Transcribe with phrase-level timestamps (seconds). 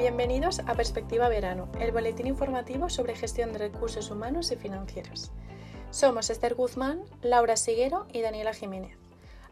[0.00, 5.30] Bienvenidos a Perspectiva Verano, el boletín informativo sobre gestión de recursos humanos y financieros.
[5.90, 8.96] Somos Esther Guzmán, Laura Siguero y Daniela Jiménez,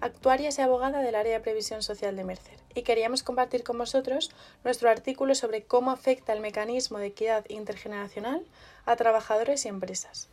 [0.00, 4.30] actuarias y abogada del área de previsión social de Mercer, y queríamos compartir con vosotros
[4.64, 8.42] nuestro artículo sobre cómo afecta el mecanismo de equidad intergeneracional
[8.86, 10.30] a trabajadores y empresas.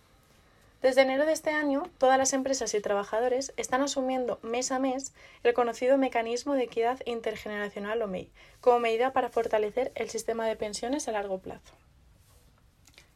[0.81, 5.13] Desde enero de este año, todas las empresas y trabajadores están asumiendo mes a mes
[5.43, 8.29] el conocido Mecanismo de Equidad Intergeneracional o MEI,
[8.61, 11.73] como medida para fortalecer el sistema de pensiones a largo plazo.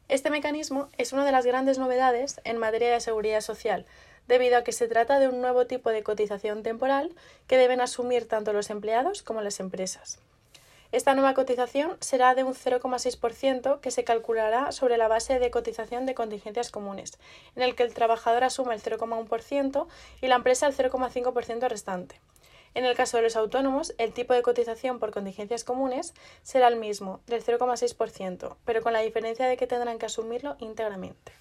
[0.08, 3.86] Este mecanismo es una de las grandes novedades en materia de seguridad social,
[4.28, 7.14] debido a que se trata de un nuevo tipo de cotización temporal
[7.46, 10.20] que deben asumir tanto los empleados como las empresas.
[10.92, 16.08] Esta nueva cotización será de un 0,6% que se calculará sobre la base de cotización
[16.08, 17.20] de contingencias comunes,
[17.56, 19.86] en el que el trabajador asume el 0,1%
[20.20, 22.20] y la empresa el 0,5% restante.
[22.74, 26.78] En el caso de los autónomos, el tipo de cotización por contingencias comunes será el
[26.78, 31.34] mismo, del 0,6%, pero con la diferencia de que tendrán que asumirlo íntegramente.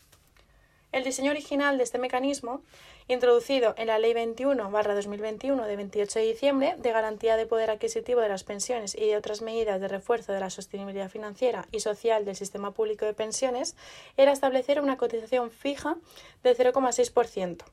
[0.90, 2.62] El diseño original de este mecanismo,
[3.08, 8.30] introducido en la Ley 21-2021 de 28 de diciembre de garantía de poder adquisitivo de
[8.30, 12.36] las pensiones y de otras medidas de refuerzo de la sostenibilidad financiera y social del
[12.36, 13.76] sistema público de pensiones,
[14.16, 15.98] era establecer una cotización fija
[16.42, 17.64] de 0,6%.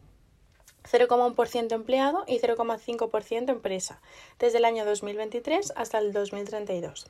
[0.91, 4.01] 0,1% empleado y 0,5% empresa,
[4.39, 7.07] desde el año 2023 hasta el 2032.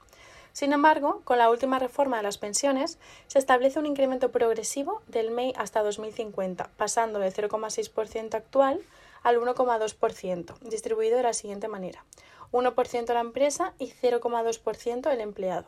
[0.55, 5.29] Sin embargo, con la última reforma de las pensiones, se establece un incremento progresivo del
[5.29, 8.79] MEI hasta 2050, pasando del 0,6% actual
[9.21, 12.05] al 1,2%, distribuido de la siguiente manera.
[12.53, 15.67] 1% la empresa y 0,2% el empleado.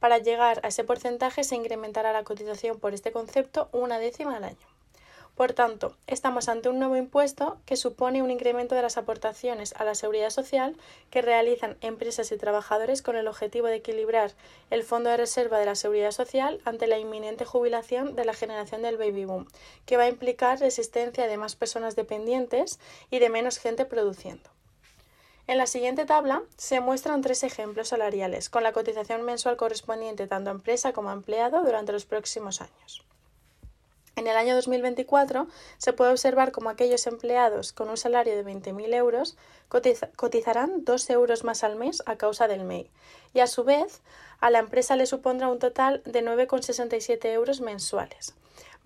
[0.00, 4.42] Para llegar a ese porcentaje se incrementará la cotización por este concepto una décima al
[4.42, 4.75] año.
[5.36, 9.84] Por tanto, estamos ante un nuevo impuesto que supone un incremento de las aportaciones a
[9.84, 10.74] la seguridad social
[11.10, 14.32] que realizan empresas y trabajadores con el objetivo de equilibrar
[14.70, 18.80] el fondo de reserva de la seguridad social ante la inminente jubilación de la generación
[18.80, 19.46] del baby boom,
[19.84, 24.48] que va a implicar la existencia de más personas dependientes y de menos gente produciendo.
[25.46, 30.48] En la siguiente tabla se muestran tres ejemplos salariales, con la cotización mensual correspondiente tanto
[30.48, 33.04] a empresa como a empleado durante los próximos años.
[34.18, 35.46] En el año 2024
[35.76, 39.36] se puede observar como aquellos empleados con un salario de 20.000 euros
[40.16, 42.90] cotizarán 2 euros más al mes a causa del MEI
[43.34, 44.00] y a su vez
[44.40, 48.34] a la empresa le supondrá un total de 9,67 euros mensuales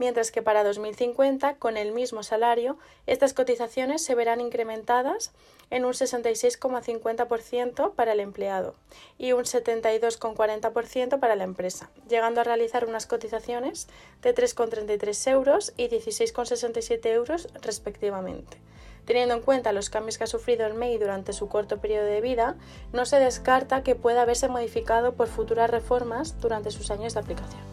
[0.00, 5.30] mientras que para 2050, con el mismo salario, estas cotizaciones se verán incrementadas
[5.68, 8.74] en un 66,50% para el empleado
[9.18, 13.88] y un 72,40% para la empresa, llegando a realizar unas cotizaciones
[14.22, 18.56] de 3,33 euros y 16,67 euros respectivamente.
[19.04, 22.22] Teniendo en cuenta los cambios que ha sufrido el MEI durante su corto periodo de
[22.22, 22.56] vida,
[22.94, 27.69] no se descarta que pueda haberse modificado por futuras reformas durante sus años de aplicación.